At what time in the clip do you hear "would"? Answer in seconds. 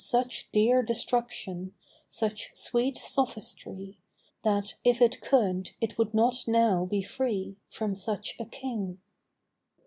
5.99-6.15